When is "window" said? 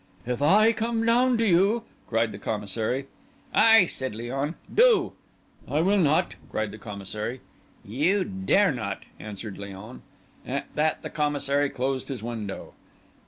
12.23-12.73